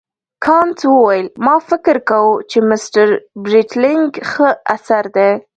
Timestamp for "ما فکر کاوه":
1.45-2.43